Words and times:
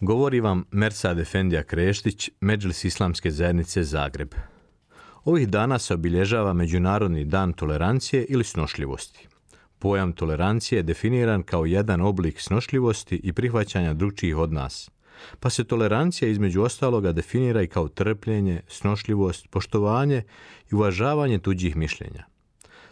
Govori 0.00 0.40
vam 0.40 0.64
Mersad 0.70 1.18
Efendija 1.18 1.62
Kreštić, 1.62 2.30
Međlis 2.40 2.84
Islamske 2.84 3.30
zajednice 3.30 3.82
Zagreb. 3.82 4.34
Ovih 5.24 5.48
dana 5.48 5.78
se 5.78 5.94
obilježava 5.94 6.52
Međunarodni 6.52 7.24
dan 7.24 7.52
tolerancije 7.52 8.24
ili 8.28 8.44
snošljivosti. 8.44 9.28
Pojam 9.78 10.12
tolerancije 10.12 10.78
je 10.78 10.82
definiran 10.82 11.42
kao 11.42 11.66
jedan 11.66 12.00
oblik 12.00 12.40
snošljivosti 12.40 13.20
i 13.24 13.32
prihvaćanja 13.32 13.94
drugčijih 13.94 14.36
od 14.36 14.52
nas. 14.52 14.90
Pa 15.40 15.50
se 15.50 15.64
tolerancija 15.64 16.28
između 16.28 16.62
ostaloga 16.62 17.12
definira 17.12 17.62
i 17.62 17.66
kao 17.66 17.88
trpljenje, 17.88 18.60
snošljivost, 18.68 19.48
poštovanje 19.50 20.22
i 20.72 20.74
uvažavanje 20.74 21.38
tuđih 21.38 21.76
mišljenja. 21.76 22.24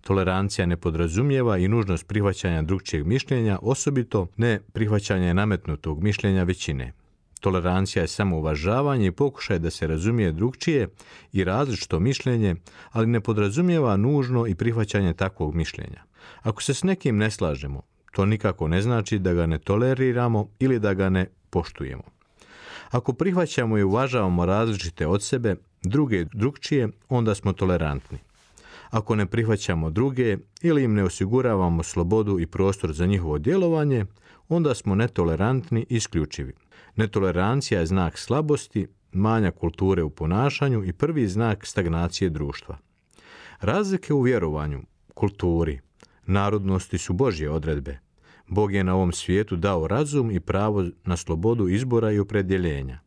Tolerancija 0.00 0.66
ne 0.66 0.76
podrazumijeva 0.76 1.58
i 1.58 1.68
nužnost 1.68 2.06
prihvaćanja 2.06 2.62
drugčijeg 2.62 3.06
mišljenja, 3.06 3.58
osobito 3.62 4.26
ne 4.36 4.60
prihvaćanje 4.72 5.34
nametnutog 5.34 6.02
mišljenja 6.02 6.42
većine. 6.42 6.92
Tolerancija 7.40 8.02
je 8.02 8.08
samo 8.08 8.36
uvažavanje 8.36 9.06
i 9.06 9.12
pokušaj 9.12 9.58
da 9.58 9.70
se 9.70 9.86
razumije 9.86 10.32
drugčije 10.32 10.88
i 11.32 11.44
različito 11.44 12.00
mišljenje, 12.00 12.54
ali 12.90 13.06
ne 13.06 13.20
podrazumijeva 13.20 13.96
nužno 13.96 14.46
i 14.46 14.54
prihvaćanje 14.54 15.14
takvog 15.14 15.54
mišljenja. 15.54 16.02
Ako 16.42 16.62
se 16.62 16.74
s 16.74 16.82
nekim 16.82 17.16
ne 17.16 17.30
slažemo, 17.30 17.82
to 18.12 18.26
nikako 18.26 18.68
ne 18.68 18.82
znači 18.82 19.18
da 19.18 19.34
ga 19.34 19.46
ne 19.46 19.58
toleriramo 19.58 20.48
ili 20.58 20.78
da 20.78 20.94
ga 20.94 21.08
ne 21.08 21.26
poštujemo. 21.50 22.02
Ako 22.90 23.12
prihvaćamo 23.12 23.78
i 23.78 23.82
uvažavamo 23.82 24.46
različite 24.46 25.06
od 25.06 25.22
sebe, 25.22 25.56
druge 25.82 26.24
drugčije, 26.24 26.88
onda 27.08 27.34
smo 27.34 27.52
tolerantni 27.52 28.18
ako 28.90 29.14
ne 29.14 29.26
prihvaćamo 29.26 29.90
druge 29.90 30.36
ili 30.62 30.84
im 30.84 30.94
ne 30.94 31.04
osiguravamo 31.04 31.82
slobodu 31.82 32.40
i 32.40 32.46
prostor 32.46 32.92
za 32.92 33.06
njihovo 33.06 33.38
djelovanje, 33.38 34.06
onda 34.48 34.74
smo 34.74 34.94
netolerantni 34.94 35.80
i 35.80 35.96
isključivi. 35.96 36.52
Netolerancija 36.96 37.80
je 37.80 37.86
znak 37.86 38.18
slabosti, 38.18 38.86
manja 39.12 39.50
kulture 39.50 40.02
u 40.02 40.10
ponašanju 40.10 40.84
i 40.84 40.92
prvi 40.92 41.28
znak 41.28 41.66
stagnacije 41.66 42.30
društva. 42.30 42.78
Razlike 43.60 44.14
u 44.14 44.22
vjerovanju, 44.22 44.82
kulturi, 45.14 45.80
narodnosti 46.26 46.98
su 46.98 47.12
Božje 47.12 47.50
odredbe. 47.50 47.98
Bog 48.46 48.72
je 48.72 48.84
na 48.84 48.94
ovom 48.94 49.12
svijetu 49.12 49.56
dao 49.56 49.86
razum 49.86 50.30
i 50.30 50.40
pravo 50.40 50.84
na 51.04 51.16
slobodu 51.16 51.68
izbora 51.68 52.12
i 52.12 52.18
opredjeljenja. 52.18 53.00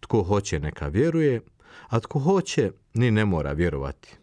Tko 0.00 0.22
hoće 0.22 0.60
neka 0.60 0.88
vjeruje, 0.88 1.40
a 1.88 2.00
tko 2.00 2.18
hoće 2.18 2.70
ni 2.94 3.10
ne 3.10 3.24
mora 3.24 3.52
vjerovati. 3.52 4.16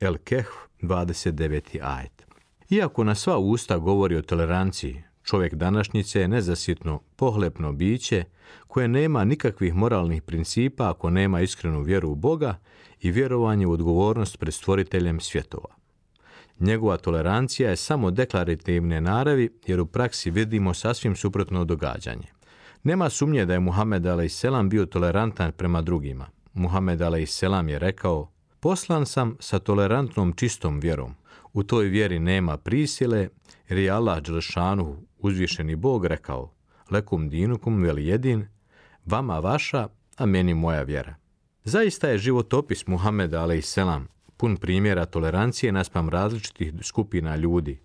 El 0.00 0.16
Kehf, 0.18 0.48
29. 0.82 1.78
ajet. 1.82 2.26
Iako 2.70 3.04
na 3.04 3.14
sva 3.14 3.38
usta 3.38 3.78
govori 3.78 4.16
o 4.16 4.22
toleranciji, 4.22 5.02
čovjek 5.22 5.54
današnjice 5.54 6.20
je 6.20 6.28
nezasitno, 6.28 7.00
pohlepno 7.16 7.72
biće 7.72 8.24
koje 8.66 8.88
nema 8.88 9.24
nikakvih 9.24 9.74
moralnih 9.74 10.22
principa 10.22 10.90
ako 10.90 11.10
nema 11.10 11.40
iskrenu 11.40 11.82
vjeru 11.82 12.10
u 12.10 12.14
Boga 12.14 12.58
i 13.00 13.10
vjerovanje 13.10 13.66
u 13.66 13.72
odgovornost 13.72 14.38
pred 14.38 14.54
stvoriteljem 14.54 15.20
svjetova. 15.20 15.74
Njegova 16.60 16.96
tolerancija 16.96 17.70
je 17.70 17.76
samo 17.76 18.10
deklarativne 18.10 19.00
naravi 19.00 19.50
jer 19.66 19.80
u 19.80 19.86
praksi 19.86 20.30
vidimo 20.30 20.74
sasvim 20.74 21.16
suprotno 21.16 21.64
događanje. 21.64 22.26
Nema 22.82 23.10
sumnje 23.10 23.46
da 23.46 23.52
je 23.52 23.60
Muhammed 23.60 24.06
a.s. 24.06 24.44
bio 24.64 24.86
tolerantan 24.86 25.52
prema 25.52 25.82
drugima. 25.82 26.26
Muhammed 26.52 27.02
a.s. 27.02 27.42
je 27.42 27.78
rekao 27.78 28.33
Poslan 28.64 29.06
sam 29.06 29.36
sa 29.40 29.58
tolerantnom 29.58 30.32
čistom 30.32 30.80
vjerom. 30.80 31.14
U 31.52 31.62
toj 31.62 31.86
vjeri 31.86 32.18
nema 32.18 32.56
prisile, 32.56 33.28
jer 33.68 33.78
je 33.78 33.90
Allah 33.90 34.22
Đelšanu, 34.22 34.96
uzvišeni 35.18 35.76
Bog, 35.76 36.06
rekao 36.06 36.52
Lekum 36.90 37.28
dinukum 37.28 37.82
vel 37.82 37.98
jedin, 37.98 38.46
vama 39.04 39.38
vaša, 39.38 39.88
a 40.16 40.26
meni 40.26 40.54
moja 40.54 40.82
vjera. 40.82 41.14
Zaista 41.64 42.08
je 42.08 42.18
životopis 42.18 42.86
Muhameda 42.86 43.44
a.s. 43.44 43.78
pun 44.36 44.56
primjera 44.56 45.04
tolerancije 45.04 45.72
naspam 45.72 46.08
različitih 46.08 46.72
skupina 46.82 47.36
ljudi, 47.36 47.80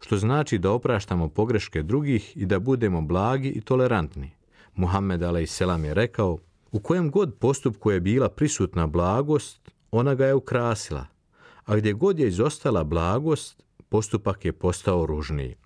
što 0.00 0.16
znači 0.16 0.58
da 0.58 0.70
opraštamo 0.70 1.28
pogreške 1.28 1.82
drugih 1.82 2.36
i 2.36 2.46
da 2.46 2.58
budemo 2.58 3.00
blagi 3.00 3.48
i 3.48 3.60
tolerantni. 3.60 4.30
Muhammed 4.74 5.22
a.s. 5.22 5.60
je 5.60 5.94
rekao, 5.94 6.38
u 6.72 6.80
kojem 6.80 7.10
god 7.10 7.34
postupku 7.34 7.90
je 7.90 8.00
bila 8.00 8.28
prisutna 8.28 8.86
blagost, 8.86 9.70
ona 9.90 10.14
ga 10.14 10.26
je 10.26 10.34
ukrasila, 10.34 11.06
a 11.64 11.76
gdje 11.76 11.92
god 11.92 12.18
je 12.18 12.28
izostala 12.28 12.84
blagost, 12.84 13.62
postupak 13.88 14.44
je 14.44 14.52
postao 14.52 15.06
ružniji. 15.06 15.56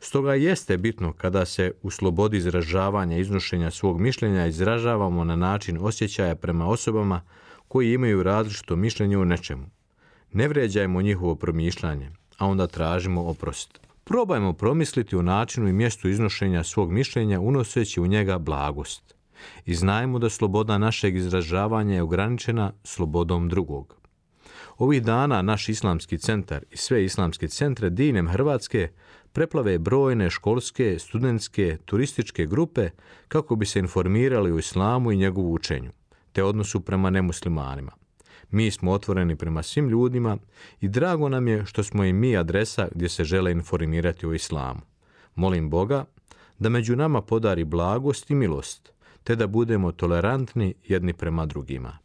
Stoga 0.00 0.34
jeste 0.34 0.76
bitno 0.76 1.12
kada 1.12 1.44
se 1.44 1.72
u 1.82 1.90
slobodi 1.90 2.36
izražavanja 2.36 3.16
iznošenja 3.16 3.70
svog 3.70 4.00
mišljenja 4.00 4.46
izražavamo 4.46 5.24
na 5.24 5.36
način 5.36 5.78
osjećaja 5.80 6.34
prema 6.34 6.68
osobama 6.68 7.22
koji 7.68 7.92
imaju 7.92 8.22
različito 8.22 8.76
mišljenje 8.76 9.18
u 9.18 9.24
nečemu. 9.24 9.66
Ne 10.32 10.48
vrijeđajmo 10.48 11.02
njihovo 11.02 11.34
promišljanje, 11.34 12.10
a 12.38 12.46
onda 12.46 12.66
tražimo 12.66 13.24
oprost. 13.24 13.80
Probajmo 14.04 14.52
promisliti 14.52 15.16
o 15.16 15.22
načinu 15.22 15.68
i 15.68 15.72
mjestu 15.72 16.08
iznošenja 16.08 16.64
svog 16.64 16.92
mišljenja 16.92 17.40
unoseći 17.40 18.00
u 18.00 18.06
njega 18.06 18.38
blagost 18.38 19.15
i 19.64 19.74
znajmo 19.74 20.18
da 20.18 20.30
sloboda 20.30 20.78
našeg 20.78 21.16
izražavanja 21.16 21.94
je 21.94 22.02
ograničena 22.02 22.72
slobodom 22.84 23.48
drugog. 23.48 23.96
Ovih 24.78 25.02
dana 25.02 25.42
naš 25.42 25.68
islamski 25.68 26.18
centar 26.18 26.64
i 26.70 26.76
sve 26.76 27.04
islamske 27.04 27.48
centre 27.48 27.90
diljem 27.90 28.28
Hrvatske 28.28 28.88
preplave 29.32 29.78
brojne 29.78 30.30
školske, 30.30 30.98
studentske, 30.98 31.78
turističke 31.84 32.46
grupe 32.46 32.90
kako 33.28 33.56
bi 33.56 33.66
se 33.66 33.78
informirali 33.78 34.52
o 34.52 34.58
islamu 34.58 35.12
i 35.12 35.16
njegovu 35.16 35.52
učenju, 35.52 35.90
te 36.32 36.44
odnosu 36.44 36.80
prema 36.80 37.10
nemuslimanima. 37.10 37.92
Mi 38.50 38.70
smo 38.70 38.92
otvoreni 38.92 39.36
prema 39.36 39.62
svim 39.62 39.88
ljudima 39.88 40.38
i 40.80 40.88
drago 40.88 41.28
nam 41.28 41.48
je 41.48 41.66
što 41.66 41.82
smo 41.82 42.04
i 42.04 42.12
mi 42.12 42.36
adresa 42.36 42.88
gdje 42.94 43.08
se 43.08 43.24
žele 43.24 43.52
informirati 43.52 44.26
o 44.26 44.32
islamu. 44.32 44.80
Molim 45.34 45.70
Boga 45.70 46.04
da 46.58 46.68
među 46.68 46.96
nama 46.96 47.22
podari 47.22 47.64
blagost 47.64 48.30
i 48.30 48.34
milost, 48.34 48.92
te 49.26 49.36
da 49.36 49.46
budemo 49.46 49.92
tolerantni 49.92 50.74
jedni 50.88 51.12
prema 51.12 51.46
drugima. 51.46 51.98